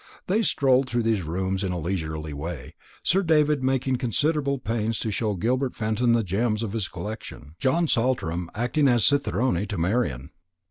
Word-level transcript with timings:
They 0.25 0.41
strolled 0.41 0.89
through 0.89 1.03
these 1.03 1.21
rooms 1.21 1.63
in 1.63 1.71
a 1.71 1.77
leisurely 1.79 2.33
way, 2.33 2.73
Sir 3.03 3.21
David 3.21 3.63
making 3.63 3.97
considerable 3.97 4.57
pains 4.57 4.97
to 4.97 5.11
show 5.11 5.35
Gilbert 5.35 5.75
Fenton 5.75 6.13
the 6.13 6.23
gems 6.23 6.63
of 6.63 6.73
his 6.73 6.87
collection, 6.87 7.53
John 7.59 7.87
Saltram 7.87 8.49
acting 8.55 8.87
as 8.87 9.05
cicerone 9.05 9.67
to 9.67 9.77
Marian. 9.77 10.31